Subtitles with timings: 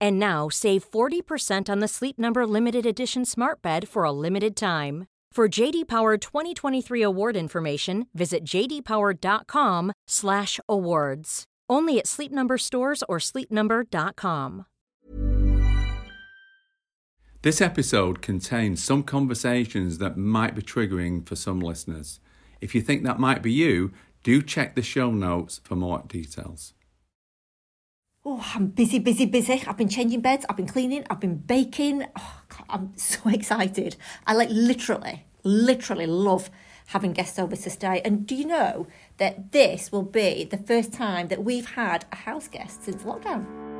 [0.00, 4.56] And now save 40% on the Sleep Number limited edition Smart Bed for a limited
[4.56, 5.06] time.
[5.32, 11.44] For JD Power 2023 award information, visit jdpower.com/awards.
[11.68, 14.64] Only at Sleep Number stores or sleepnumber.com.
[17.42, 22.18] This episode contains some conversations that might be triggering for some listeners.
[22.62, 26.72] If you think that might be you, do check the show notes for more details.
[28.28, 29.62] Oh, I'm busy, busy, busy.
[29.68, 32.06] I've been changing beds, I've been cleaning, I've been baking.
[32.18, 33.94] Oh, God, I'm so excited.
[34.26, 36.50] I like literally, literally love
[36.86, 38.00] having guests over to stay.
[38.04, 38.88] And do you know
[39.18, 43.75] that this will be the first time that we've had a house guest since lockdown?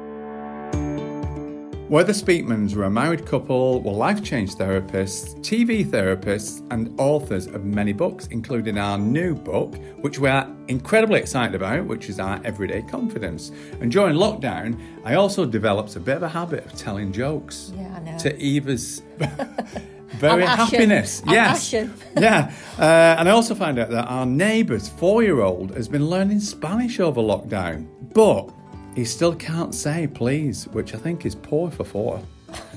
[1.88, 7.46] We're the Speakmans were a married couple, were life change therapists, TV therapists, and authors
[7.46, 12.18] of many books, including our new book, which we are incredibly excited about, which is
[12.18, 13.52] our Everyday Confidence.
[13.80, 17.94] And during lockdown, I also developed a bit of a habit of telling jokes Yeah,
[17.96, 18.18] I know.
[18.18, 19.02] to Eva's
[20.08, 21.22] very happiness.
[21.24, 21.72] I'm yes.
[22.16, 22.52] yeah.
[22.76, 22.82] Uh,
[23.16, 26.98] and I also found out that our neighbour's four year old has been learning Spanish
[26.98, 28.52] over lockdown, but
[28.96, 32.22] he still can't say please, which I think is poor for four.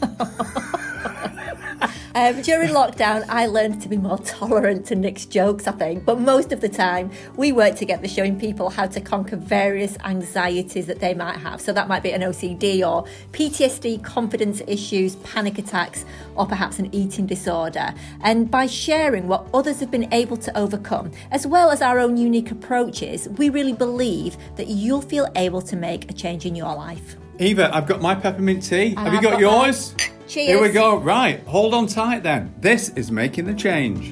[2.16, 6.06] Um, during lockdown, I learned to be more tolerant to Nick's jokes, I think.
[6.06, 10.88] But most of the time, we work together showing people how to conquer various anxieties
[10.88, 11.62] that they might have.
[11.62, 16.03] So that might be an OCD or PTSD, confidence issues, panic attacks,
[16.35, 17.94] or perhaps an eating disorder.
[18.22, 22.18] And by sharing what others have been able to overcome, as well as our own
[22.18, 26.73] unique approaches, we really believe that you'll feel able to make a change in your
[26.75, 27.18] life.
[27.41, 28.95] Eva, I've got my peppermint tea.
[28.95, 29.95] Have you got, got yours?
[30.27, 30.47] Cheers.
[30.47, 30.97] Here we go.
[30.97, 32.53] Right, hold on tight then.
[32.59, 34.09] This is making the change.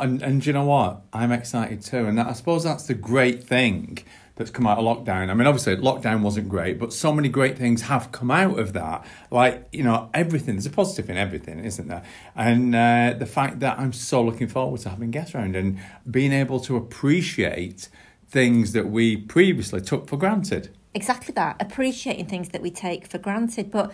[0.00, 1.02] And, and do you know what?
[1.12, 2.06] I'm excited too.
[2.06, 3.98] And that, I suppose that's the great thing
[4.36, 5.30] that's come out of lockdown.
[5.30, 8.72] I mean, obviously, lockdown wasn't great, but so many great things have come out of
[8.74, 9.04] that.
[9.32, 12.04] Like, you know, everything, there's a positive in everything, isn't there?
[12.36, 16.32] And uh, the fact that I'm so looking forward to having guests around and being
[16.32, 17.88] able to appreciate
[18.28, 20.70] things that we previously took for granted.
[20.94, 23.92] exactly that appreciating things that we take for granted but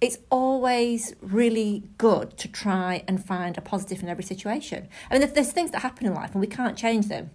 [0.00, 5.20] it's always really good to try and find a positive in every situation i mean
[5.20, 7.30] there's- there's things that happen in life and we can't change them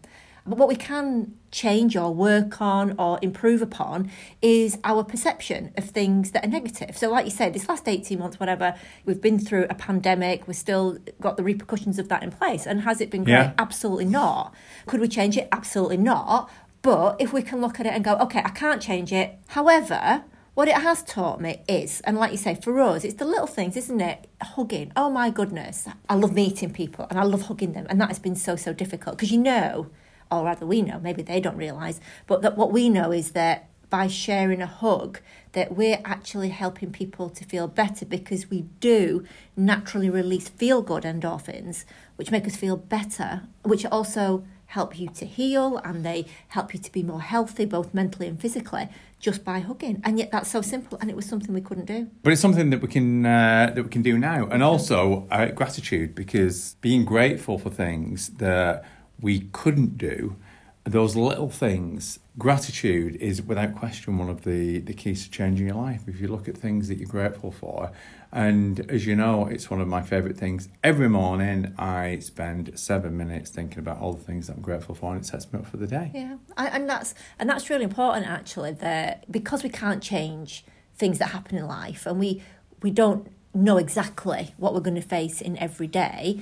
[0.45, 4.11] but what we can change or work on or improve upon
[4.41, 6.97] is our perception of things that are negative.
[6.97, 10.55] So, like you said, this last 18 months, whatever, we've been through a pandemic, we've
[10.55, 12.65] still got the repercussions of that in place.
[12.65, 13.33] And has it been great?
[13.33, 13.53] Yeah.
[13.57, 14.53] Absolutely not.
[14.85, 15.47] Could we change it?
[15.51, 16.49] Absolutely not.
[16.81, 19.37] But if we can look at it and go, okay, I can't change it.
[19.47, 20.23] However,
[20.53, 23.47] what it has taught me is, and like you say, for us, it's the little
[23.47, 24.27] things, isn't it?
[24.41, 24.91] Hugging.
[24.95, 25.87] Oh my goodness.
[26.09, 27.85] I love meeting people and I love hugging them.
[27.89, 29.89] And that has been so, so difficult because you know,
[30.31, 33.69] or rather we know, maybe they don't realise, but that what we know is that
[33.89, 35.19] by sharing a hug,
[35.53, 39.25] that we're actually helping people to feel better because we do
[39.57, 41.85] naturally release feel good endorphins,
[42.15, 46.79] which make us feel better, which also help you to heal and they help you
[46.79, 48.87] to be more healthy, both mentally and physically,
[49.19, 49.99] just by hugging.
[50.03, 52.07] And yet that's so simple, and it was something we couldn't do.
[52.21, 55.47] But it's something that we can uh, that we can do now, and also uh,
[55.47, 58.85] gratitude because being grateful for things that
[59.21, 60.35] we couldn't do,
[60.83, 62.19] those little things.
[62.37, 66.03] Gratitude is without question one of the the keys to changing your life.
[66.07, 67.91] If you look at things that you're grateful for,
[68.31, 70.69] and as you know, it's one of my favourite things.
[70.83, 75.13] Every morning, I spend seven minutes thinking about all the things that I'm grateful for,
[75.13, 76.11] and it sets me up for the day.
[76.13, 78.71] Yeah, and and that's and that's really important actually.
[78.71, 80.63] That because we can't change
[80.95, 82.41] things that happen in life, and we
[82.81, 86.39] we don't know exactly what we're going to face in every day.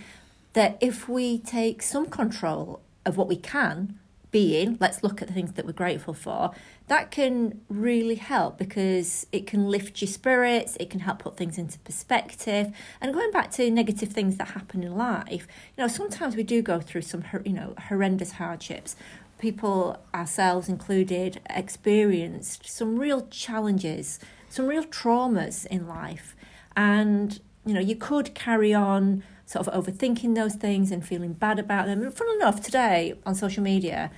[0.58, 4.00] That if we take some control of what we can
[4.32, 6.50] being, let's look at the things that we're grateful for,
[6.88, 11.60] that can really help because it can lift your spirits, it can help put things
[11.60, 12.76] into perspective.
[13.00, 16.64] And going back to negative things that happen in life, you know, sometimes we do
[16.64, 18.96] go through some, you know, horrendous hardships.
[19.38, 24.20] People, ourselves included, experienced some real challenges,
[24.50, 26.36] some real traumas in life.
[26.76, 31.58] And, you know, you could carry on sort of overthinking those things and feeling bad
[31.58, 32.04] about them.
[32.04, 34.12] And fun enough, today on social media,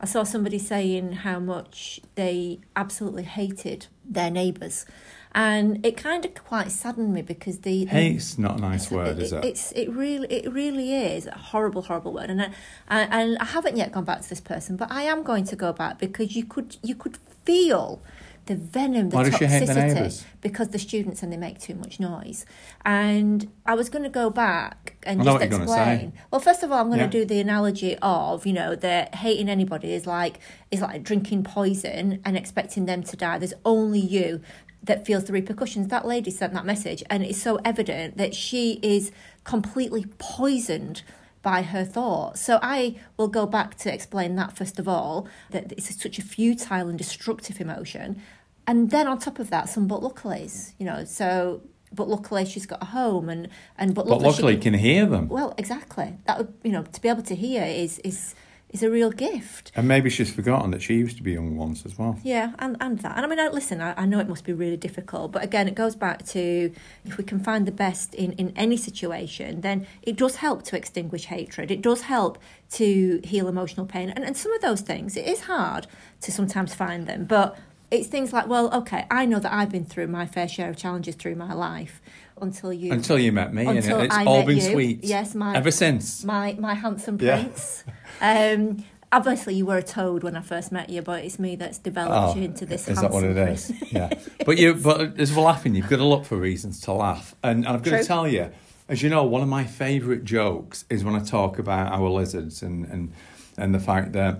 [0.00, 4.86] I saw somebody saying how much they absolutely hated their neighbours.
[5.32, 9.18] And it kind of quite saddened me because the, the hate's not a nice word,
[9.18, 9.44] it, is it?
[9.44, 12.50] It's it really it really is a horrible horrible word, and I,
[12.88, 15.72] and I haven't yet gone back to this person, but I am going to go
[15.72, 18.00] back because you could you could feel
[18.48, 20.24] the venom, the Why does she hate the toxicity, neighbours?
[20.40, 22.44] because the students and they make too much noise.
[22.84, 26.12] And I was going to go back and I just explain.
[26.30, 27.06] Well, first of all, I'm going Yeah.
[27.06, 30.40] to do the analogy of you know that hating anybody is like
[30.70, 33.38] is like drinking poison and expecting them to die.
[33.38, 34.40] There's only you
[34.82, 35.88] that feels the repercussions.
[35.88, 39.12] That lady sent that message, and it's so evident that she is
[39.44, 41.02] completely poisoned
[41.40, 42.40] by her thoughts.
[42.40, 46.22] So I will go back to explain that first of all, that it's such a
[46.22, 48.20] futile and destructive emotion.
[48.68, 52.66] And then on top of that, some but luckies, you know, so but luckily she's
[52.66, 53.48] got a home and
[53.78, 55.28] and but, but luckily, she luckily, can hear them.
[55.28, 56.18] well, exactly.
[56.26, 58.34] That would you know, to be able to hear is is
[58.68, 59.72] is a real gift.
[59.74, 62.18] And maybe she's forgotten that she used to be young once as well.
[62.22, 63.16] Yeah, and, and that.
[63.16, 65.68] And I mean, I, listen, I, I know it must be really difficult, but again,
[65.68, 66.70] it goes back to
[67.06, 70.76] if we can find the best in, in any situation, then it does help to
[70.76, 71.70] extinguish hatred.
[71.70, 72.38] It does help
[72.72, 74.10] to heal emotional pain.
[74.10, 75.86] And, and some of those things, it is hard
[76.20, 77.58] to sometimes find them, but
[77.90, 80.76] it's things like, well, okay, I know that I've been through my fair share of
[80.76, 82.00] challenges through my life
[82.40, 82.92] until you.
[82.92, 84.62] Until you met me, Until and it's I all met been you.
[84.62, 85.04] sweet.
[85.04, 86.24] Yes, my- ever since.
[86.24, 87.42] my my handsome Yeah.
[87.44, 87.84] prince.
[88.20, 91.78] Um, obviously, you were a toad when I first met you, but it's me that's
[91.78, 92.88] developed you into this.
[92.88, 93.70] Oh, is that what handsome it prince.
[93.70, 93.92] is?
[93.92, 94.10] Yeah.
[94.46, 97.34] But you, but as we're laughing, you've got to look for reasons to laugh.
[97.42, 97.98] And, and I've got True.
[98.00, 98.50] to tell you,
[98.88, 102.62] as you know, one of my favourite jokes is when I talk about our lizards
[102.62, 103.12] and and
[103.58, 104.38] and the fact that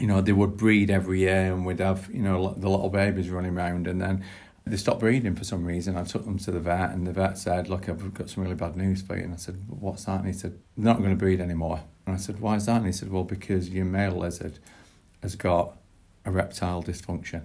[0.00, 3.30] you know they would breed every year and we'd have you know the little babies
[3.30, 4.24] running around and then.
[4.66, 5.96] They stopped breeding for some reason.
[5.96, 8.54] I took them to the vet, and the vet said, "Look, I've got some really
[8.54, 11.10] bad news for you." And I said, "What's that?" And he said, "They're not going
[11.10, 13.86] to breed anymore." And I said, "Why is that?" And he said, "Well, because your
[13.86, 14.58] male lizard
[15.22, 15.76] has got
[16.26, 17.44] a reptile dysfunction."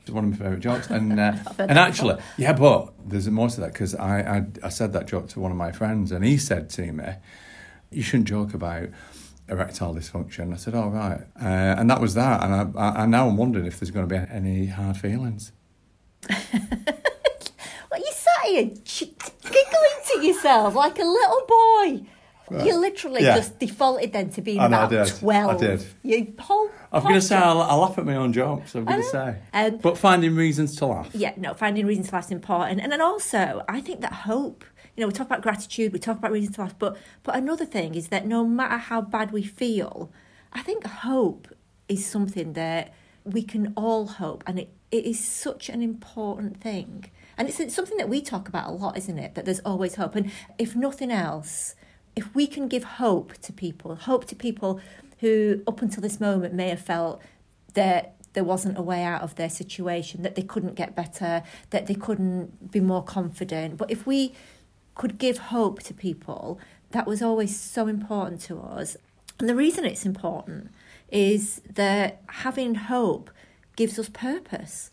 [0.00, 0.88] It's one of my favourite jokes.
[0.88, 4.92] And uh, and actually, yeah, but there's more to that because I, I I said
[4.94, 7.04] that joke to one of my friends, and he said to me,
[7.90, 8.88] "You shouldn't joke about."
[9.48, 10.52] Erectile dysfunction.
[10.52, 11.44] I said, "All right," uh,
[11.78, 12.42] and that was that.
[12.42, 15.52] And I, I, I now I'm wondering if there's going to be any hard feelings.
[17.90, 22.06] Well, you sat here ch- giggling to yourself like a little boy.
[22.64, 23.36] You literally Yeah.
[23.36, 25.14] just defaulted then to being I know, I about did.
[25.14, 25.60] I 12.
[25.60, 25.86] did.
[26.02, 27.36] You whole I'm going to say.
[27.36, 28.74] I, I laugh at my own jokes.
[28.74, 31.10] I'm going to say, Um, but finding reasons to laugh.
[31.12, 32.80] Yeah, no, finding reasons to laugh is important.
[32.80, 34.64] And then also, I think that hope,
[34.96, 37.66] you know, we talk about gratitude, we talk about reasons to laugh, but, but another
[37.66, 40.10] thing is that no matter how bad we feel,
[40.52, 41.48] I think hope
[41.88, 42.94] is something that
[43.24, 44.42] we can all hope.
[44.46, 47.10] And it, it is such an important thing.
[47.36, 49.34] And it's, it's something that we talk about a lot, isn't it?
[49.34, 50.14] That there's always hope.
[50.14, 51.74] And if nothing else,
[52.14, 54.80] if we can give hope to people, hope to people
[55.20, 57.20] who up until this moment may have felt
[57.74, 61.86] that there wasn't a way out of their situation, that they couldn't get better, that
[61.86, 63.76] they couldn't be more confident.
[63.76, 64.34] But if we
[64.96, 66.58] could give hope to people,
[66.90, 68.96] that was always so important to us.
[69.38, 70.70] And the reason it's important
[71.10, 73.30] is that having hope
[73.76, 74.90] gives us purpose.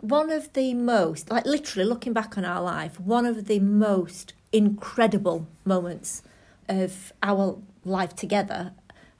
[0.00, 4.34] One of the most, like literally looking back on our life, one of the most
[4.52, 6.22] incredible moments
[6.68, 8.72] of our life together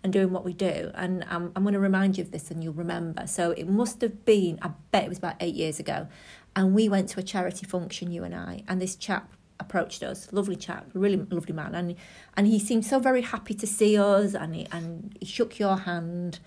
[0.03, 0.91] and doing what we do.
[0.95, 3.27] And um, I'm going to remind you of this and you'll remember.
[3.27, 6.09] So it must have been, I bet it was about eight years ago.
[6.55, 10.33] And we went to a charity function, you and I, and this chap approached us,
[10.33, 11.75] lovely chap, really lovely man.
[11.75, 11.97] And,
[12.37, 15.79] and he seemed so very happy to see us and he, and he shook your
[15.79, 16.39] hand.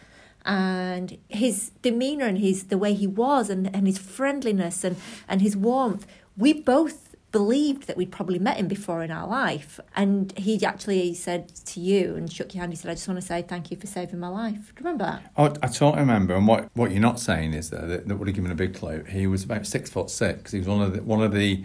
[0.46, 4.96] And his demeanour and his the way he was and, and his friendliness and,
[5.28, 9.80] and his warmth, we both believed that we'd probably met him before in our life.
[9.96, 13.20] And he actually said to you and shook your hand, he said, I just want
[13.20, 14.74] to say thank you for saving my life.
[14.76, 15.32] Do you remember that?
[15.38, 16.36] Oh, I totally remember.
[16.36, 19.04] And what, what you're not saying is that, that, would have given a big clue.
[19.04, 20.52] He was about six foot six.
[20.52, 21.64] He was one of the, one of the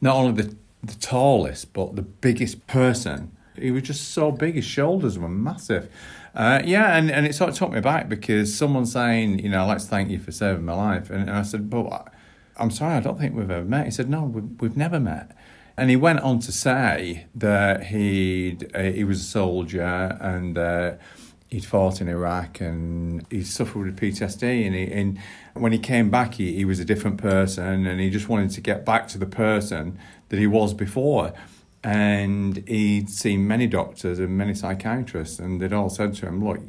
[0.00, 3.36] not only the, the tallest, but the biggest person.
[3.56, 4.54] He was just so big.
[4.54, 5.90] His shoulders were massive.
[6.34, 9.66] Uh, yeah, and, and it sort of took me back because someone saying, you know,
[9.66, 11.10] let's thank you for saving my life.
[11.10, 12.08] And, and I said, but
[12.56, 13.84] I'm sorry, I don't think we've ever met.
[13.84, 15.36] He said, no, we've, we've never met.
[15.76, 20.94] And he went on to say that he'd, uh, he was a soldier and uh,
[21.48, 24.66] he'd fought in Iraq and he suffered with PTSD.
[24.66, 25.18] And, he, and
[25.54, 28.60] when he came back, he, he was a different person and he just wanted to
[28.60, 29.98] get back to the person
[30.32, 31.34] that he was before.
[31.84, 36.60] And he'd seen many doctors and many psychiatrists, and they'd all said to him, Look,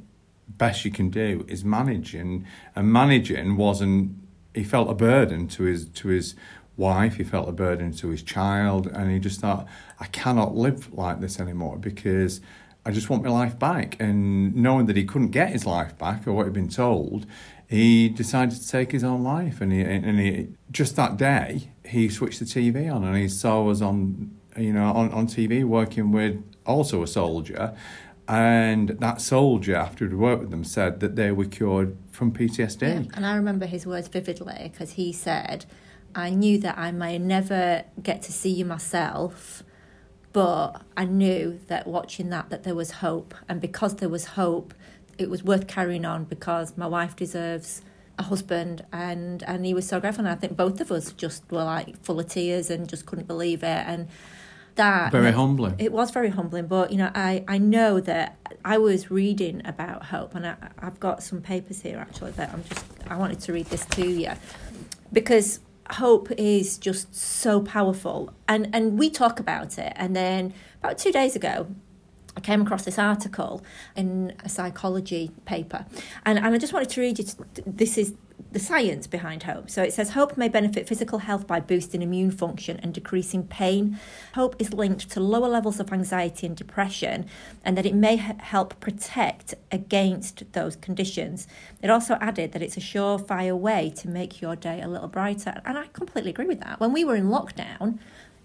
[0.50, 2.14] best you can do is manage.
[2.14, 4.18] And, and managing wasn't,
[4.54, 6.36] he felt a burden to his, to his
[6.76, 9.66] wife, he felt a burden to his child, and he just thought,
[9.98, 12.42] I cannot live like this anymore because
[12.86, 13.96] I just want my life back.
[14.00, 17.26] And knowing that he couldn't get his life back or what he'd been told,
[17.68, 19.62] he decided to take his own life.
[19.62, 23.70] And he, and he just that day, he switched the TV on and he saw
[23.70, 27.76] us on, you know, on, on TV working with also a soldier.
[28.28, 32.82] And that soldier, after he'd worked with them, said that they were cured from PTSD.
[32.82, 35.66] Yeah, and I remember his words vividly because he said,
[36.16, 39.64] I knew that I may never get to see you myself,
[40.34, 44.74] but I knew that watching that that there was hope, and because there was hope,
[45.18, 47.82] it was worth carrying on because my wife deserves
[48.18, 48.84] a husband.
[48.92, 50.26] And and he was so grateful.
[50.26, 53.28] And I think both of us just were like full of tears and just couldn't
[53.28, 53.84] believe it.
[53.88, 54.08] And
[54.76, 55.76] that very humbling.
[55.78, 56.68] It was very humbling.
[56.68, 60.36] But you know I I know that I was reading about hope.
[60.36, 63.68] And I, I've got some papers here actually that I'm just I wanted to read
[63.68, 64.32] this to you.
[65.12, 65.60] Because
[65.92, 68.34] hope is just so powerful.
[68.48, 69.94] And and we talk about it.
[69.96, 71.68] And then about two days ago
[72.36, 73.64] I came across this article
[73.96, 75.86] in a psychology paper
[76.26, 77.26] and, and I just wanted to read you
[77.66, 78.14] this is
[78.54, 79.70] the science behind hope.
[79.70, 84.00] So it says hope may benefit physical health by boosting immune function and decreasing pain.
[84.36, 87.26] Hope is linked to lower levels of anxiety and depression,
[87.66, 91.48] and that it may help protect against those conditions.
[91.82, 95.60] It also added that it's a surefire way to make your day a little brighter.
[95.66, 96.80] And I completely agree with that.
[96.80, 97.98] When we were in lockdown,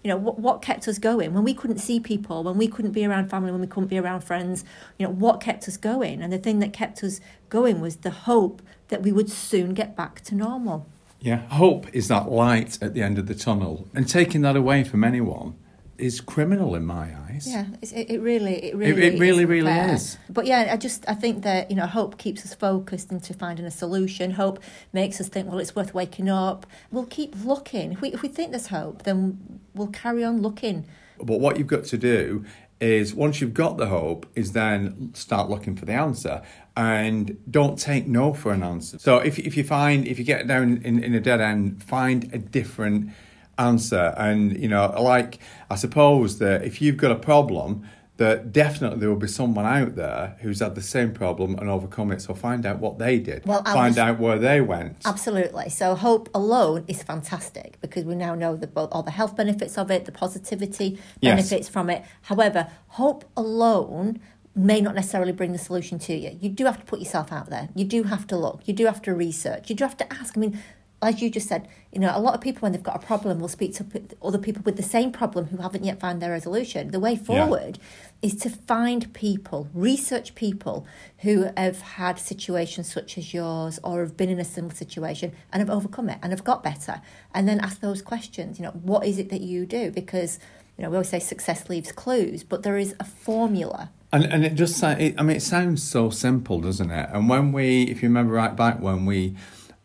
[0.03, 1.33] you know what, what kept us going?
[1.33, 3.97] When we couldn't see people when we couldn't be around family when we couldn't be
[3.97, 4.63] around friends
[4.97, 6.21] you know what kept us going?
[6.21, 9.95] And the thing that kept us going was the hope that we would soon get
[9.95, 10.87] back to normal.
[11.19, 14.85] Yeah, hope is that light at the end of the tunnel, and taking that away
[14.85, 15.55] from anyone
[15.99, 17.47] is criminal in my eyes.
[17.47, 19.93] Yeah, it, it really, it really, it, it really, really fair.
[19.93, 20.17] is.
[20.29, 23.65] But yeah, I just, I think that you know, hope keeps us focused into finding
[23.65, 24.31] a solution.
[24.31, 24.59] Hope
[24.93, 26.65] makes us think, well, it's worth waking up.
[26.91, 27.93] We'll keep looking.
[27.93, 30.85] If we, if we think there's hope, then we'll carry on looking.
[31.21, 32.45] But what you've got to do
[32.79, 36.41] is once you've got the hope is then start looking for the answer
[36.77, 40.47] and don't take no for an answer so if, if you find if you get
[40.47, 43.11] down in, in a dead end find a different
[43.59, 45.39] answer and you know like
[45.69, 47.83] i suppose that if you've got a problem
[48.19, 52.11] that definitely there will be someone out there who's had the same problem and overcome
[52.11, 52.21] it.
[52.21, 53.45] So find out what they did.
[53.45, 54.97] Well, find out where they went.
[55.05, 55.69] Absolutely.
[55.69, 59.89] So hope alone is fantastic because we now know the, all the health benefits of
[59.89, 61.69] it, the positivity benefits yes.
[61.69, 62.03] from it.
[62.23, 64.19] However, hope alone
[64.53, 66.37] may not necessarily bring the solution to you.
[66.41, 67.69] You do have to put yourself out there.
[67.73, 68.67] You do have to look.
[68.67, 69.69] You do have to research.
[69.69, 70.37] You do have to ask.
[70.37, 70.59] I mean,
[71.01, 73.39] as you just said, you know, a lot of people when they've got a problem
[73.39, 73.85] will speak to
[74.21, 76.91] other people with the same problem who haven't yet found their resolution.
[76.91, 77.79] The way forward
[78.21, 78.27] yeah.
[78.27, 80.85] is to find people, research people
[81.19, 85.61] who have had situations such as yours or have been in a similar situation and
[85.61, 87.01] have overcome it and have got better.
[87.33, 89.91] And then ask those questions, you know, what is it that you do?
[89.91, 90.37] Because,
[90.77, 93.89] you know, we always say success leaves clues, but there is a formula.
[94.11, 97.09] And, and it just, I mean, it sounds so simple, doesn't it?
[97.13, 99.35] And when we, if you remember right back when we,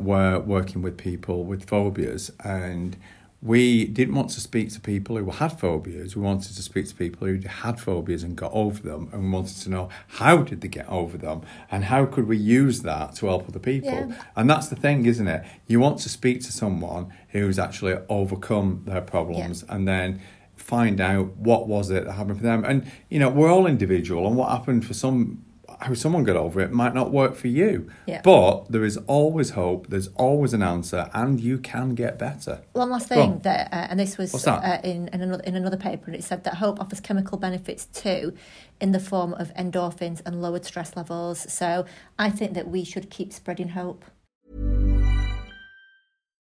[0.05, 2.97] were working with people with phobias and
[3.45, 6.17] we didn't want to speak to people who had phobias.
[6.17, 9.31] We wanted to speak to people who had phobias and got over them, and we
[9.31, 13.17] wanted to know how did they get over them, and how could we use that
[13.17, 13.91] to help other people.
[13.91, 14.17] Yeah.
[14.35, 15.45] And that's the thing, isn't it?
[15.67, 19.75] You want to speak to someone who's actually overcome their problems, yeah.
[19.75, 20.23] and then
[20.57, 22.65] find out what was it that happened for them.
[22.65, 25.45] And you know, we're all individual, and what happened for some
[25.81, 27.91] how someone got over it might not work for you.
[28.07, 28.21] Yeah.
[28.23, 32.63] But there is always hope, there's always an answer, and you can get better.
[32.73, 36.05] One last thing, that, uh, and this was uh, in, in, another, in another paper,
[36.07, 38.35] and it said that hope offers chemical benefits too
[38.81, 41.53] in the form of endorphins and lowered stress levels.
[41.53, 41.85] So
[42.19, 44.05] I think that we should keep spreading hope.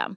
[0.00, 0.16] system.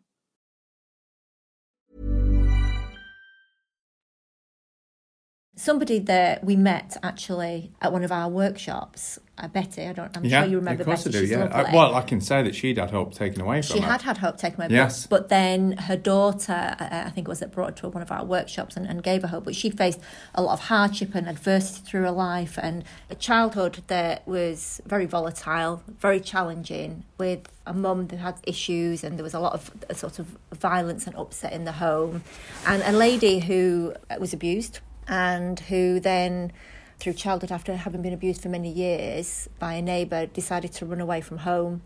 [5.64, 9.84] Somebody that we met actually at one of our workshops, uh, Betty.
[9.84, 10.16] I don't.
[10.18, 11.18] I'm yeah, sure you remember of course Betty.
[11.18, 11.28] I do.
[11.28, 11.46] She's Yeah.
[11.70, 13.86] I, well, I can say that she'd had hope taken away from she her.
[13.86, 14.68] She had had hope taken away.
[14.68, 15.08] but- Yes.
[15.08, 18.12] But then her daughter, uh, I think it was that brought her to one of
[18.12, 19.46] our workshops and, and gave her hope.
[19.46, 20.02] But she faced
[20.36, 25.06] a lot of hardship and adversity through her life and a childhood that was very
[25.06, 29.72] volatile, very challenging, with a mum that had issues and there was a lot of
[29.90, 32.22] uh, sort of violence and upset in the home,
[32.68, 36.52] and a lady who was abused and who then
[37.00, 41.02] through childhood after having been abused for many years by a neighbour decided to run
[41.02, 41.82] away from home.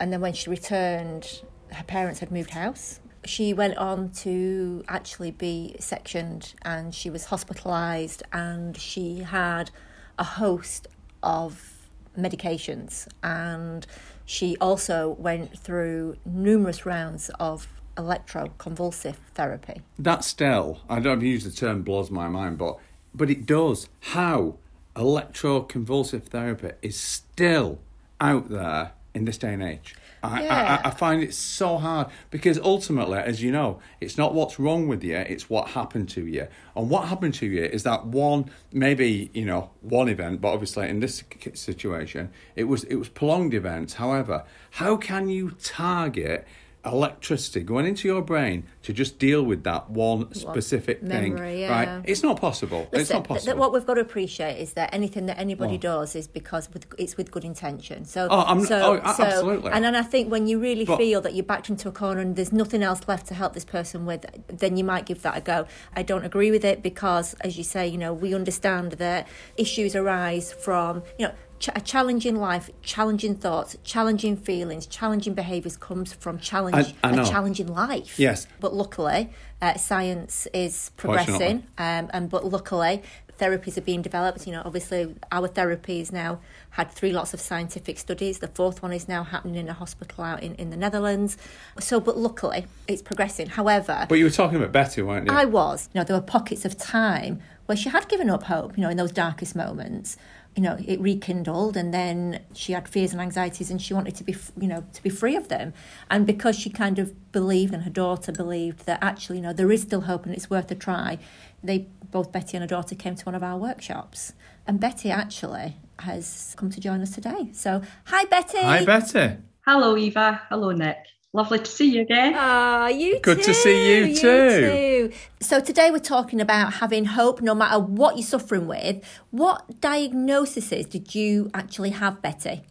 [0.00, 1.42] And then when she returned
[1.72, 3.00] her parents had moved house.
[3.24, 9.70] She went on to actually be sectioned and she was hospitalised and she had
[10.18, 10.86] a host
[11.22, 13.08] of medications.
[13.22, 13.86] And
[14.24, 17.68] she also went through numerous rounds of
[17.98, 22.78] electroconvulsive therapy That still, I don't use the term blows my mind, but
[23.14, 23.88] but it does.
[24.00, 24.56] How
[24.94, 27.80] electroconvulsive therapy is still
[28.20, 29.94] out there in this day and age.
[30.22, 30.80] I, Yeah.
[30.84, 34.88] I, I find it so hard because ultimately, as you know, it's not what's wrong
[34.88, 36.48] with you, it's what happened to you.
[36.76, 40.88] And what happened to you is that one, maybe, you know, one event, but obviously
[40.88, 41.22] in this
[41.54, 43.94] situation, it was it was prolonged events.
[43.94, 46.46] However, how can you target
[46.84, 51.34] electricity going into your brain to just deal with that one specific thing?
[51.34, 51.70] memory, yeah.
[51.96, 52.02] Right?
[52.04, 52.88] It's not possible.
[52.92, 53.60] it's Listen, not th- th- possible.
[53.60, 55.78] what we've got to appreciate is that anything that anybody Oh.
[55.78, 58.04] does is because with, it's with good intention.
[58.04, 59.70] So, Oh, I'm- so, oh, so- absolutely.
[59.72, 62.20] And then I think when you really But- feel that you're backed into a corner
[62.20, 65.36] and there's nothing else left to help this person with, then you might give that
[65.36, 65.66] a go.
[65.94, 69.94] I don't agree with it because, as you say, you know, we understand that issues
[69.96, 71.32] arise from, you know.
[71.58, 77.20] Ch- A challenging life, challenging thoughts, challenging feelings, challenging behaviours comes from challenge, I- I
[77.20, 78.18] a challenging life.
[78.18, 78.46] Yes.
[78.60, 83.02] But luckily, uh, science is progressing, um, and but luckily,
[83.40, 84.46] therapies are being developed.
[84.46, 86.40] You know, obviously, our therapies now
[86.70, 88.38] had three lots of scientific studies.
[88.38, 91.36] The fourth one is now happening in a hospital out in, in the Netherlands.
[91.78, 93.48] So, but luckily, it's progressing.
[93.48, 95.32] However, but you were talking about Betty, weren't you?
[95.32, 95.88] I was.
[95.92, 98.88] You know, there were pockets of time where she had given up hope, you know,
[98.90, 100.16] in those darkest moments.
[100.58, 104.24] You know, it rekindled and then she had fears and anxieties and she wanted to
[104.24, 105.72] be, you know, to be free of them.
[106.10, 109.70] And because she kind of believed and her daughter believed that actually, you know, there
[109.70, 111.18] is still hope and it's worth a try,
[111.62, 114.32] they both Betty and her daughter came to one of our workshops.
[114.66, 117.50] And Betty actually has come to join us today.
[117.52, 118.58] So, hi Betty.
[118.58, 119.36] Hi, Betty.
[119.64, 120.42] Hello, Eva.
[120.48, 120.98] Hello, Nick.
[121.34, 122.32] Lovely to see you again.
[122.36, 123.44] Ah, you Good too.
[123.44, 124.20] to see you too.
[124.20, 125.12] too.
[125.40, 129.04] So today we're talking about having hope no matter what you're suffering with.
[129.30, 132.62] What diagnoses did you actually have, Betty?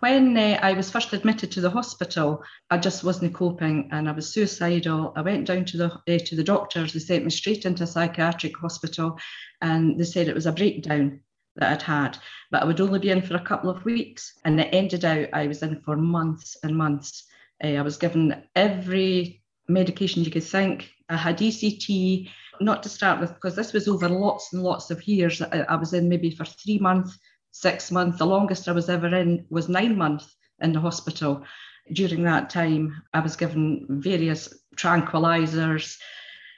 [0.00, 4.12] When uh, I was first admitted to the hospital, I just wasn't coping, and I
[4.12, 5.12] was suicidal.
[5.14, 6.94] I went down to the uh, to the doctors.
[6.94, 9.18] They sent me straight into a psychiatric hospital,
[9.60, 11.20] and they said it was a breakdown.
[11.56, 12.18] that I'd had,
[12.50, 14.34] but I would only be in for a couple of weeks.
[14.44, 17.24] And it ended out I was in for months and months.
[17.62, 20.90] Uh, I was given every medication you could think.
[21.08, 25.06] I had ECT, not to start with, because this was over lots and lots of
[25.06, 25.40] years.
[25.40, 27.18] I, I was in maybe for three months,
[27.52, 28.18] six months.
[28.18, 31.44] The longest I was ever in was nine months in the hospital.
[31.92, 35.96] During that time, I was given various tranquilizers,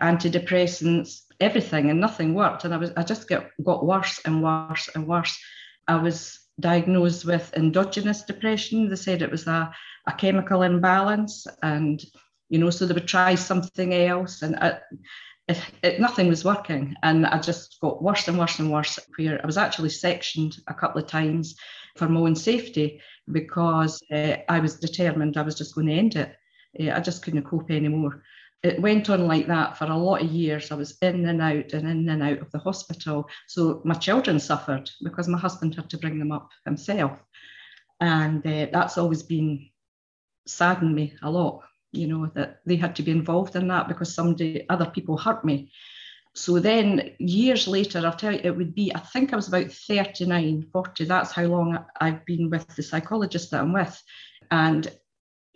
[0.00, 2.64] antidepressants, everything, and nothing worked.
[2.64, 5.38] And I was I just get got worse and worse and worse.
[5.86, 8.88] I was diagnosed with endogenous depression.
[8.88, 9.72] They said it was a,
[10.06, 12.02] a chemical imbalance, and
[12.48, 14.78] you know, so they would try something else, and I,
[15.48, 16.94] it, it, nothing was working.
[17.02, 18.98] And I just got worse and worse and worse.
[19.16, 21.56] Where I was actually sectioned a couple of times
[21.96, 26.16] for my own safety because uh, I was determined I was just going to end
[26.16, 26.36] it.
[26.78, 28.22] Uh, I just couldn't cope anymore.
[28.62, 30.72] It went on like that for a lot of years.
[30.72, 33.28] I was in and out and in and out of the hospital.
[33.46, 37.12] So my children suffered because my husband had to bring them up himself.
[38.00, 39.68] And uh, that's always been
[40.46, 44.14] saddened me a lot, you know, that they had to be involved in that because
[44.14, 45.70] somebody, other people hurt me.
[46.34, 49.72] So then years later, I'll tell you, it would be, I think I was about
[49.72, 51.04] 39, 40.
[51.04, 54.00] That's how long I've been with the psychologist that I'm with.
[54.50, 54.88] And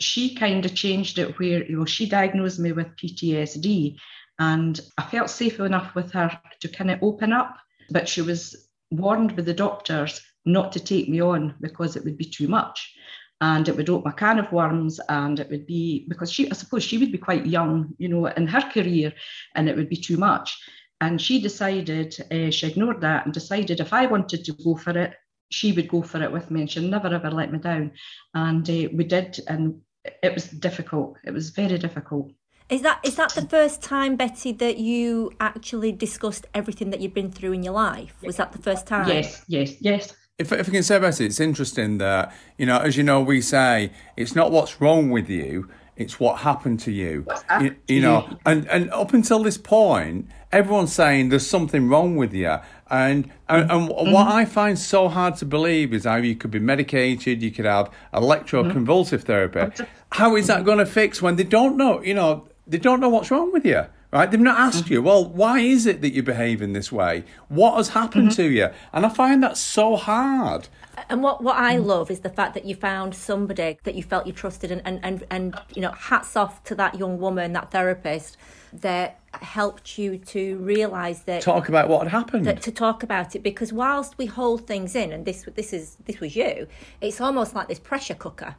[0.03, 3.97] she kind of changed it where, you know, she diagnosed me with PTSD.
[4.39, 7.57] And I felt safe enough with her to kind of open up.
[7.91, 12.19] But she was warned by the doctors not to take me on because it would
[12.19, 12.95] be too much
[13.41, 16.55] and it would open a can of worms and it would be because she i
[16.55, 19.13] suppose she would be quite young you know in her career
[19.55, 20.59] and it would be too much
[21.01, 24.97] and she decided uh, she ignored that and decided if i wanted to go for
[24.97, 25.15] it
[25.51, 27.93] she would go for it with me and she'd never ever let me down
[28.35, 32.31] and uh, we did and it was difficult it was very difficult
[32.69, 37.13] is that is that the first time, Betty, that you actually discussed everything that you've
[37.13, 38.15] been through in your life?
[38.23, 39.07] Was that the first time?
[39.09, 42.79] Yes, yes, yes if, if I can say about it, it's interesting that, you know,
[42.79, 46.91] as you know, we say it's not what's wrong with you, it's what happened to
[46.91, 47.27] you.
[47.61, 52.33] You, you, know, and, and up until this point, everyone's saying there's something wrong with
[52.33, 52.57] you.
[52.93, 54.13] And, and, and mm-hmm.
[54.13, 57.65] what I find so hard to believe is how you could be medicated, you could
[57.65, 59.27] have electroconvulsive mm-hmm.
[59.27, 59.85] therapy.
[60.11, 63.09] How is that going to fix when they don't know, you know, they don't know
[63.09, 63.87] what's wrong with you?
[64.13, 64.31] right?
[64.31, 64.93] They've not asked mm-hmm.
[64.93, 67.25] you, well, why is it that you behave in this way?
[67.49, 68.43] What has happened mm-hmm.
[68.43, 68.69] to you?
[68.93, 70.69] And I find that so hard.
[71.09, 74.27] And what, what I love is the fact that you found somebody that you felt
[74.27, 77.71] you trusted and, and, and, and you know, hats off to that young woman, that
[77.71, 78.37] therapist
[78.73, 83.35] that helped you to realise that talk about what had happened that, to talk about
[83.35, 86.67] it because whilst we hold things in and this this is this was you
[87.01, 88.55] it's almost like this pressure cooker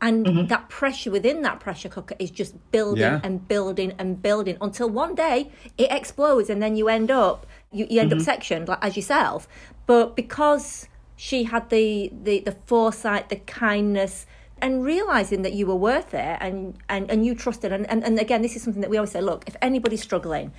[0.00, 0.46] and mm-hmm.
[0.46, 3.20] that pressure within that pressure cooker is just building yeah.
[3.22, 7.86] and building and building until one day it explodes and then you end up you,
[7.88, 8.20] you end mm-hmm.
[8.20, 9.48] up sectioned like as yourself
[9.86, 14.24] but because she had the, the the foresight the kindness
[14.62, 17.72] and realizing that you were worth it and and, and you trusted.
[17.72, 20.52] And, and and again this is something that we always say look if anybody's struggling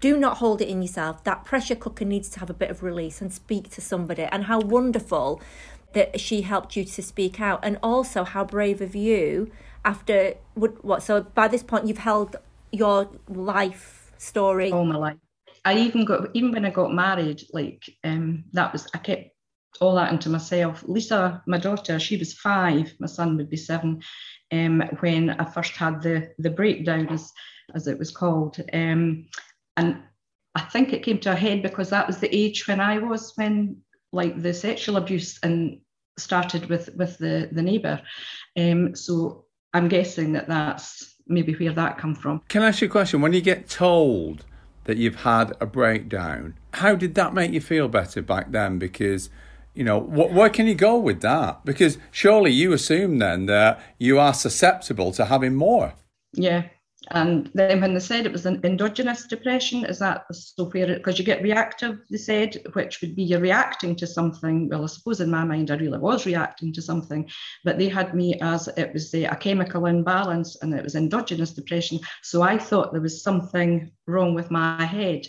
[0.00, 1.24] do not hold it in yourself.
[1.24, 4.24] That pressure cooker needs to have a bit of release and speak to somebody.
[4.24, 5.40] And how wonderful
[5.94, 9.50] that she helped you to speak out and also how brave of you
[9.84, 12.36] after what so by this point you've held
[12.70, 14.70] your life story.
[14.70, 15.16] All my life.
[15.64, 19.33] I even got even when i got married like um that was i kept
[19.80, 24.00] all that into myself lisa my daughter she was five my son would be seven
[24.52, 27.32] um when i first had the the breakdown as
[27.74, 29.26] as it was called um
[29.76, 29.98] and
[30.54, 33.32] i think it came to a head because that was the age when i was
[33.36, 33.76] when
[34.12, 35.80] like the sexual abuse and
[36.16, 38.00] started with with the the neighbour.
[38.56, 42.40] Um, so I'm guessing that that's maybe where that come from.
[42.48, 43.20] Can I ask you a question?
[43.20, 44.44] When you get told
[44.84, 48.78] that you've had a breakdown, how did that make you feel better back then?
[48.78, 49.30] Because
[49.74, 51.64] you know, wh- where can you go with that?
[51.64, 55.94] Because surely you assume then that you are susceptible to having more.
[56.32, 56.64] Yeah,
[57.10, 61.18] and then when they said it was an endogenous depression, is that so where because
[61.18, 64.68] you get reactive, they said, which would be you're reacting to something.
[64.68, 67.28] Well, I suppose in my mind I really was reacting to something,
[67.62, 71.52] but they had me as it was a, a chemical imbalance and it was endogenous
[71.52, 72.00] depression.
[72.22, 75.26] So I thought there was something wrong with my head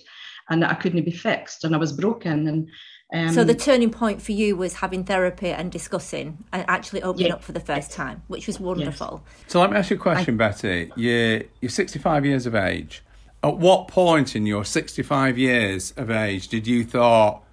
[0.50, 2.70] and that I couldn't be fixed and I was broken and
[3.14, 7.28] um, so the turning point for you was having therapy and discussing and actually opening
[7.28, 7.34] yeah.
[7.34, 9.24] up for the first time, which was wonderful.
[9.24, 9.52] Yes.
[9.52, 10.92] So let me ask you a question, I, Betty.
[10.96, 13.04] You're, you're 65 years of age.
[13.44, 17.44] At what point in your 65 years of age did you thought,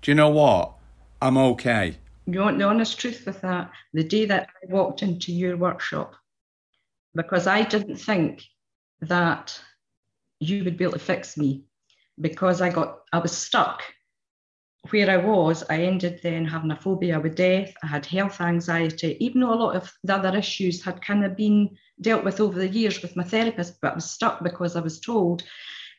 [0.00, 0.72] do you know what?
[1.20, 1.96] I'm okay.
[2.26, 3.70] You want the honest truth with that?
[3.92, 6.14] The day that I walked into your workshop,
[7.14, 8.44] because I didn't think
[9.02, 9.60] that
[10.40, 11.64] you would be able to fix me
[12.20, 13.82] because I got I was stuck
[14.90, 17.72] where I was, I ended then having a phobia with death.
[17.82, 21.36] I had health anxiety, even though a lot of the other issues had kind of
[21.36, 24.80] been dealt with over the years with my therapist, but I was stuck because I
[24.80, 25.44] was told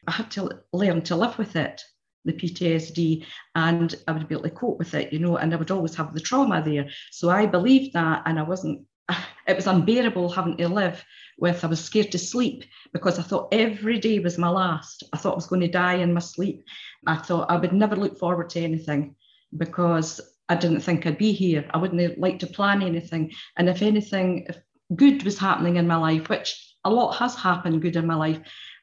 [0.08, 1.82] I had to learn to live with it,
[2.26, 5.58] the PTSD, and I would be able to cope with it, you know, and I
[5.58, 6.90] would always have the trauma there.
[7.12, 8.86] So I believed that, and I wasn't,
[9.48, 11.04] it was unbearable having to live
[11.38, 15.04] with, I was scared to sleep because I thought every day was my last.
[15.14, 16.64] I thought I was going to die in my sleep.
[17.08, 19.16] I thought I would never look forward to anything
[19.56, 21.66] because I didn't think I'd be here.
[21.74, 23.32] I wouldn't like to plan anything.
[23.58, 24.58] And if anything, if
[24.96, 28.40] good was happening in my life, which a lot has happened good in my life,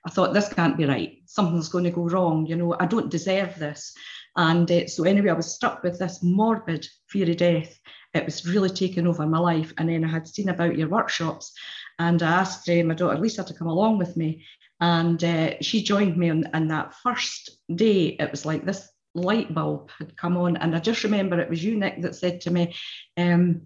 [0.06, 1.18] I thought this can't be right.
[1.26, 2.46] Something's going to go wrong.
[2.46, 3.92] You know, I don't deserve this.
[4.36, 7.78] And uh, so anyway, I was stuck with this morbid fear of death.
[8.14, 9.72] It was really taking over my life.
[9.76, 11.52] And then I had seen about your workshops,
[11.98, 14.44] and I asked uh, my daughter Lisa to come along with me.
[14.80, 18.16] And uh, she joined me on, on that first day.
[18.18, 20.56] It was like this light bulb had come on.
[20.56, 22.74] And I just remember it was you, Nick, that said to me,
[23.16, 23.62] um,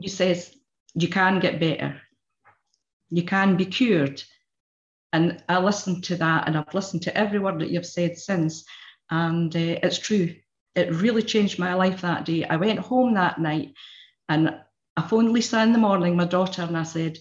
[0.00, 0.54] you says,
[0.94, 2.00] you can get better.
[3.10, 4.22] You can be cured.
[5.12, 8.64] And I listened to that and I've listened to every word that you've said since.
[9.10, 10.34] And uh, it's true.
[10.74, 12.44] It really changed my life that day.
[12.44, 13.74] I went home that night
[14.28, 14.60] and
[14.96, 17.18] I phoned Lisa in the morning, my daughter, and I said,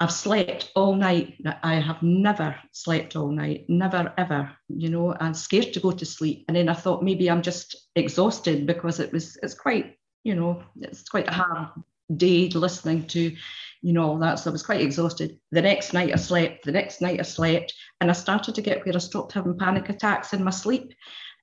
[0.00, 1.34] I've slept all night.
[1.62, 4.50] I have never slept all night, never ever.
[4.68, 6.44] You know, I'm scared to go to sleep.
[6.48, 10.62] And then I thought maybe I'm just exhausted because it was it's quite, you know,
[10.80, 11.68] it's quite a hard
[12.16, 13.34] day listening to,
[13.82, 14.40] you know, all that.
[14.40, 15.38] So I was quite exhausted.
[15.52, 18.84] The next night I slept, the next night I slept, and I started to get
[18.84, 20.92] where I stopped having panic attacks in my sleep.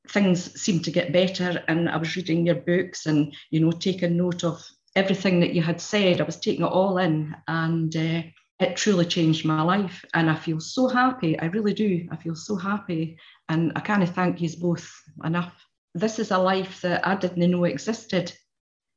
[0.09, 4.17] Things seemed to get better, and I was reading your books and, you know, taking
[4.17, 4.61] note of
[4.95, 6.19] everything that you had said.
[6.19, 8.21] I was taking it all in, and uh,
[8.61, 10.05] it truly changed my life.
[10.13, 11.39] And I feel so happy.
[11.39, 12.07] I really do.
[12.11, 13.17] I feel so happy.
[13.49, 14.89] And I can't thank you both
[15.23, 15.53] enough.
[15.93, 18.33] This is a life that I didn't know existed.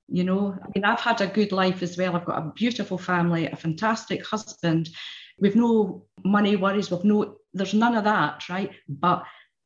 [0.08, 2.14] You know, I mean, I've had a good life as well.
[2.14, 4.90] I've got a beautiful family, a fantastic husband.
[5.38, 6.90] We've no money worries.
[6.90, 8.70] We've no, there's none of that, right?
[8.86, 9.24] But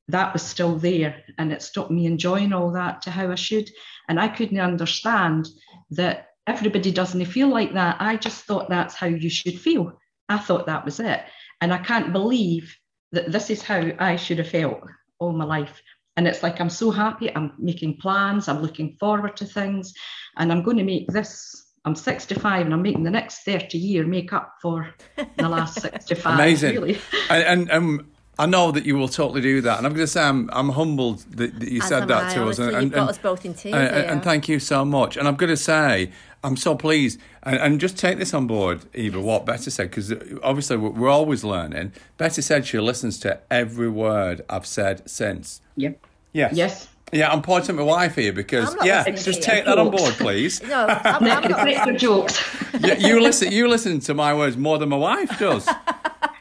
[0.09, 3.69] that was still there and it stopped me enjoying all that to how I should.
[4.09, 5.49] And I couldn't understand
[5.91, 7.97] that everybody doesn't feel like that.
[8.01, 9.93] I just thought that's how you should feel.
[10.29, 11.21] I thought that was it.
[11.61, 12.75] And I can't believe
[13.13, 14.81] that this is how I should have felt
[15.19, 15.83] all my life.
[16.17, 17.35] And it's like I'm so happy.
[17.35, 18.49] I'm making plans.
[18.49, 19.93] I'm looking forward to things.
[20.39, 21.67] And I'm going to make this.
[21.85, 26.35] I'm 65 and I'm making the next 30 year make up for the last 65.
[26.35, 26.75] Amazing.
[26.75, 27.01] Really.
[27.31, 30.13] and, and um, I know that you will totally do that, and I'm going to
[30.13, 32.85] say I'm, I'm humbled that, that you As said that I, to us, honestly, and,
[32.85, 35.17] you've and, us both in tears and, and thank you so much.
[35.17, 36.13] And I'm going to say
[36.45, 39.21] I'm so pleased, and, and just take this on board, Eva.
[39.21, 41.93] What Betty said, because obviously we're, we're always learning.
[42.17, 45.61] Betty said she listens to every word I've said since.
[45.77, 46.07] Yep.
[46.33, 46.53] Yes.
[46.55, 46.89] Yes.
[47.11, 50.63] Yeah, I'm pointing at my wife here because yeah, just take that on board, please.
[50.69, 51.63] No, I'm, I'm not.
[51.63, 52.39] Break your jokes.
[52.85, 53.51] you, you listen.
[53.51, 55.69] You listen to my words more than my wife does.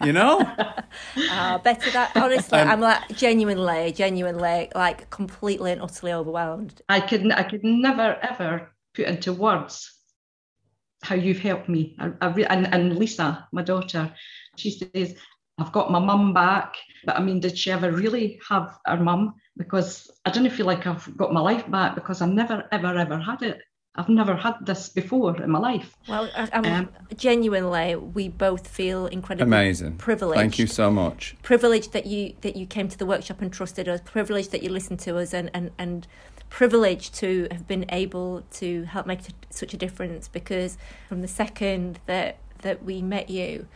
[0.04, 0.40] You know.
[1.30, 2.12] Oh, better that.
[2.16, 6.82] Honestly, Um, I'm like genuinely, genuinely, like completely and utterly overwhelmed.
[6.90, 9.94] I could I could never ever put into words
[11.04, 11.96] how you've helped me.
[12.00, 14.12] I, I re- and, and Lisa, my daughter,
[14.56, 15.16] she says,
[15.60, 16.76] I've got my mum back.
[17.06, 19.36] But I mean, did she ever really have her mum?
[19.56, 23.20] Because I don't feel like I've got my life back because I've never, ever, ever
[23.20, 23.62] had it.
[23.98, 25.96] I've never had this before in my life.
[26.08, 29.98] Well, I, I'm Um, genuinely, we both feel incredibly Amazing.
[29.98, 30.40] privileged.
[30.40, 31.36] Thank you so much.
[31.44, 34.70] privileged that you that you came to the workshop and trusted us privileged that you
[34.70, 36.08] listened to us and and and
[36.50, 40.78] privileged to have been able to help make t- such a difference because
[41.10, 43.68] from the second that that we met you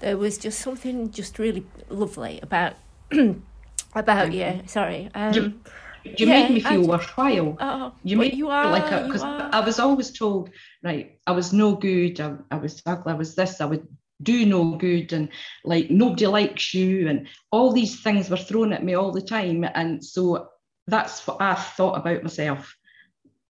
[0.00, 2.74] there was just something just really lovely about
[3.94, 5.60] about you sorry um You-
[6.04, 7.56] You Yeah, made me feel I- worthwhile.
[7.60, 9.22] oh, oh You well, made you are like you because.
[9.22, 10.50] I was always told,
[10.82, 13.86] right, I was no good, I, I was ugly, I was this, I would
[14.22, 15.28] do no good, and
[15.64, 19.64] like nobody likes you, and all these things were thrown at me all the time.
[19.74, 20.48] And so
[20.86, 22.76] that's what I thought about myself.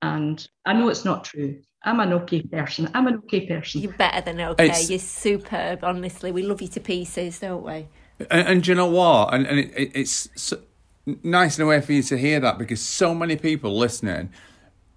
[0.01, 1.61] And I know it's not true.
[1.85, 2.89] I'm an okay person.
[2.95, 3.81] I'm an okay person.
[3.83, 7.89] you're better than okay It's- you're superb honestly we love you to pieces don't we
[8.31, 9.35] And, and do you know what?
[9.35, 10.59] And, and it, it, it's so
[11.07, 14.31] nice in a way for you to hear that because so many people listening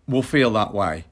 [0.08, 1.06] will feel that way.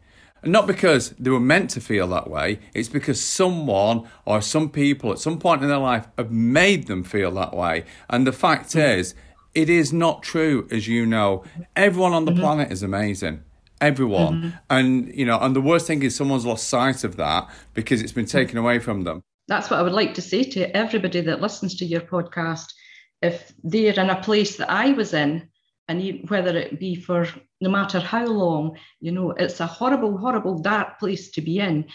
[0.44, 4.70] And not because they were meant to feel that way, it's because someone or some
[4.70, 7.86] people at some point in their life have made them feel that way.
[8.10, 9.00] And the fact mm-hmm.
[9.00, 9.16] is,
[9.56, 11.44] it is not true, as you know.
[11.76, 12.42] Everyone on the mm-hmm.
[12.42, 13.44] planet is amazing.
[13.80, 14.34] Everyone.
[14.36, 14.58] Mm-hmm.
[14.70, 18.12] And, you know, and the worst thing is someone's lost sight of that because it's
[18.12, 19.22] been taken away from them.
[19.48, 22.74] That's what I would like to say to everybody that listens to your podcast
[23.24, 25.50] if they're in a place that I was in,
[25.88, 27.28] and whether it be for
[27.60, 31.86] no matter how long, you know, it's a horrible, horrible, dark place to be in.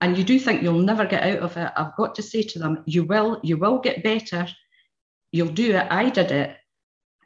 [0.00, 1.72] And you do think you'll never get out of it.
[1.76, 4.46] I've got to say to them, you will, you will get better.
[5.32, 5.86] You'll do it.
[5.90, 6.56] I did it.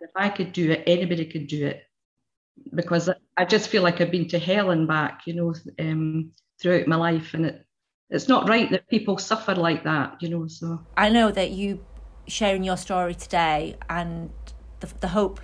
[0.01, 1.83] If I could do it, anybody could do it.
[2.75, 6.87] Because I just feel like I've been to hell and back, you know, um, throughout
[6.87, 7.35] my life.
[7.35, 7.67] And it,
[8.11, 10.47] it's not right that people suffer like that, you know.
[10.47, 11.85] So I know that you
[12.29, 14.31] sharing your story today and
[14.81, 15.41] the, the hope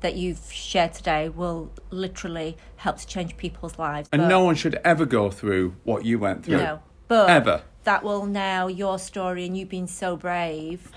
[0.00, 4.08] that you've shared today will literally help to change people's lives.
[4.12, 6.58] And But- no one should ever go through what you went through.
[6.58, 7.62] No, but Ever.
[7.84, 10.90] that will now your story and you being so brave,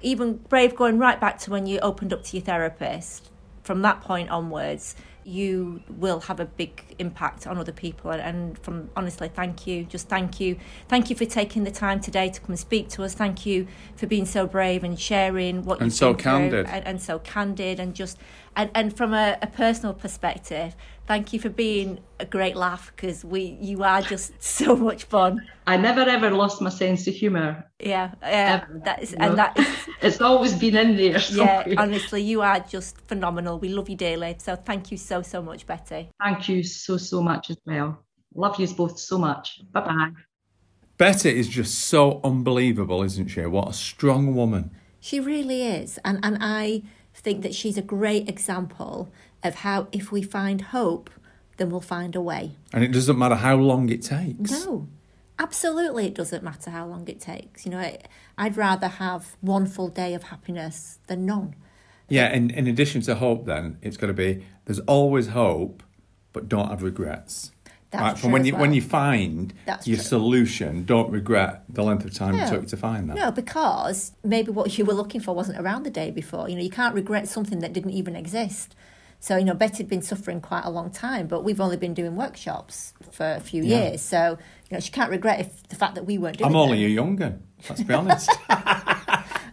[0.00, 3.30] even brave going right back to when you opened up to your therapist.
[3.62, 8.10] From that point onwards, you will have a big impact on other people.
[8.10, 10.56] And, and from honestly, thank you, just thank you,
[10.88, 13.14] thank you for taking the time today to come and speak to us.
[13.14, 16.66] Thank you for being so brave and sharing what And you've so through candid.
[16.66, 18.18] and, and so candid and just
[18.56, 20.74] and, and from a, a personal perspective,
[21.06, 25.46] thank you for being a great laugh because we you are just so much fun.
[25.66, 27.64] I never ever lost my sense of humour.
[27.78, 29.66] Yeah, yeah, Ever, that is, you and that is,
[30.02, 31.20] It's always been in there.
[31.30, 31.62] yeah.
[31.78, 33.60] Honestly, you are just phenomenal.
[33.60, 34.34] We love you dearly.
[34.38, 36.08] So thank you so so much, Betty.
[36.20, 38.02] Thank you so, so so much as well.
[38.34, 39.60] Love you both so much.
[39.72, 40.10] Bye bye.
[40.96, 43.44] Betty is just so unbelievable, isn't she?
[43.46, 44.70] What a strong woman.
[45.00, 46.82] She really is, and and I
[47.14, 49.10] think that she's a great example
[49.42, 51.10] of how if we find hope,
[51.58, 52.52] then we'll find a way.
[52.72, 54.50] And it doesn't matter how long it takes.
[54.50, 54.88] No,
[55.38, 57.64] absolutely, it doesn't matter how long it takes.
[57.64, 57.98] You know, I,
[58.38, 61.54] I'd rather have one full day of happiness than none.
[62.08, 65.82] Yeah, and in addition to hope, then it's got to be there's always hope,
[66.38, 67.50] but don't have regrets.
[67.90, 68.60] That's right, true from when you well.
[68.60, 70.04] when you find That's your true.
[70.04, 72.44] solution, don't regret the length of time No.
[72.44, 73.16] it took you to find that.
[73.16, 76.48] No, because maybe what you were looking for wasn't around the day before.
[76.48, 78.76] You know, you can't regret something that didn't even exist.
[79.20, 81.92] So, you know, Betty had been suffering quite a long time, but we've only been
[81.94, 83.78] doing workshops for a few Yeah.
[83.88, 84.00] years.
[84.02, 84.38] So,
[84.70, 86.86] you know, she can't regret if the fact that we weren't doing I'm only them.
[86.92, 87.42] a young'un.
[87.68, 88.30] Let's be honest.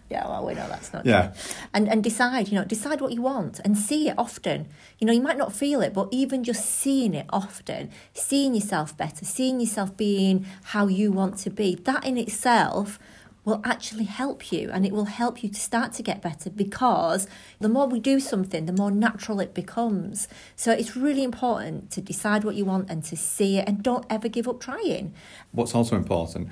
[0.07, 1.27] Yeah, well, we know that's not Yeah.
[1.27, 1.55] true.
[1.73, 4.67] And and decide, you know, decide what you want and see it often.
[4.99, 8.95] You know, you might not feel it, but even just seeing it often, seeing yourself
[8.97, 12.99] better, seeing yourself being how you want to be, that in itself
[13.45, 17.27] will actually help you and it will help you to start to get better because
[17.59, 20.27] the more we do something, the more natural it becomes.
[20.55, 24.05] So it's really important to decide what you want and to see it and don't
[24.09, 25.13] ever give up trying.
[25.51, 26.49] What's also important,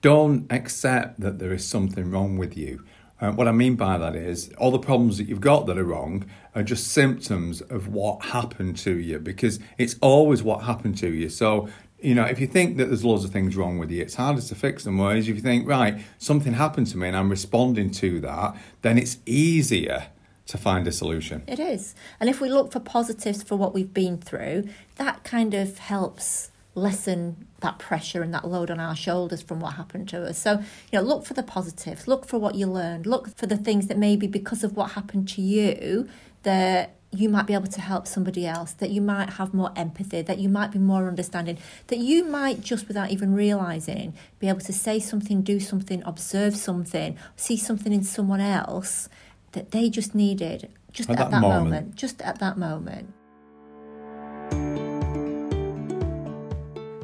[0.00, 2.84] don't accept that there is something wrong with you.
[3.22, 5.84] Uh, what I mean by that is all the problems that you've got that are
[5.84, 6.24] wrong
[6.56, 11.28] are just symptoms of what happened to you because it's always what happened to you.
[11.28, 11.68] So,
[12.00, 14.42] you know, if you think that there's loads of things wrong with you, it's harder
[14.42, 14.98] to fix them.
[14.98, 18.98] Whereas if you think, right, something happened to me and I'm responding to that, then
[18.98, 20.08] it's easier
[20.46, 21.44] to find a solution.
[21.46, 21.94] It is.
[22.18, 26.50] And if we look for positives for what we've been through, that kind of helps
[26.74, 30.38] lessen that pressure and that load on our shoulders from what happened to us.
[30.38, 30.58] So,
[30.90, 33.86] you know, look for the positives, look for what you learned, look for the things
[33.86, 36.08] that maybe because of what happened to you
[36.42, 40.22] that you might be able to help somebody else, that you might have more empathy,
[40.22, 44.60] that you might be more understanding, that you might just without even realizing be able
[44.60, 49.08] to say something, do something, observe something, see something in someone else
[49.52, 51.64] that they just needed just At at, that that, moment.
[51.64, 53.12] moment, just at that moment.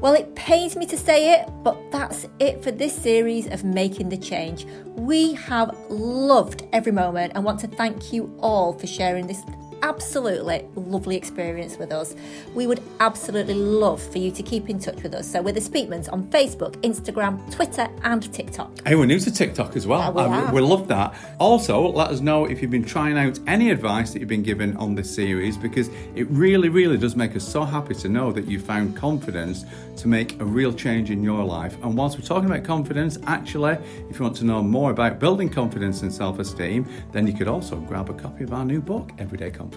[0.00, 4.10] Well, it pains me to say it, but that's it for this series of Making
[4.10, 4.64] the Change.
[4.94, 9.42] We have loved every moment and want to thank you all for sharing this
[9.82, 12.14] absolutely lovely experience with us.
[12.54, 15.30] We would absolutely love for you to keep in touch with us.
[15.30, 18.86] So we're the Speakmans on Facebook, Instagram, Twitter, and TikTok.
[18.86, 20.00] Hey, we're new to TikTok as well.
[20.00, 20.54] Yeah, we um, are.
[20.54, 21.14] we love that.
[21.38, 24.76] Also, let us know if you've been trying out any advice that you've been given
[24.76, 28.46] on this series because it really, really does make us so happy to know that
[28.46, 29.64] you found confidence
[29.96, 31.76] to make a real change in your life.
[31.82, 33.78] And whilst we're talking about confidence, actually,
[34.10, 37.48] if you want to know more about building confidence and self esteem, then you could
[37.48, 39.67] also grab a copy of our new book, Everyday Confidence.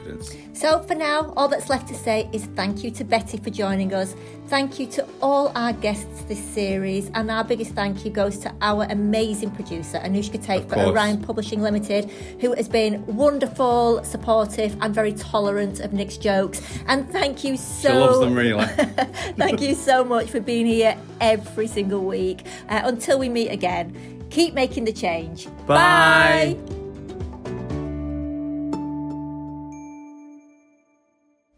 [0.53, 3.93] So for now, all that's left to say is thank you to Betty for joining
[3.93, 4.15] us.
[4.47, 8.53] Thank you to all our guests this series, and our biggest thank you goes to
[8.61, 10.77] our amazing producer Anushka Tate for.
[10.77, 12.09] Orion Publishing Limited,
[12.41, 16.61] who has been wonderful, supportive, and very tolerant of Nik's jokes.
[16.87, 18.65] And thank you so She loves them really.
[19.37, 22.45] Thank you so much for being here every single week.
[22.69, 25.47] Uh, until we meet again, keep making the change.
[25.65, 26.57] Bye.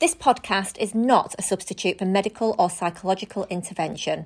[0.04, 4.26] This podcast is not a substitute for medical or psychological intervention.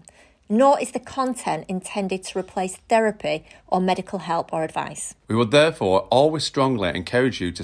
[0.50, 5.14] nor is the content intended to replace therapy or medical help or advice.
[5.28, 7.64] We would therefore always strongly encourage you to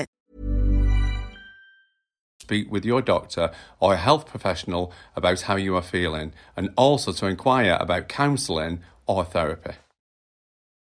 [2.51, 3.49] Speak with your doctor
[3.79, 8.81] or a health professional about how you are feeling and also to inquire about counselling
[9.07, 9.71] or therapy.